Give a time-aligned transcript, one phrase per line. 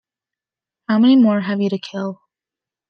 [0.89, 2.23] How many more have you to kill?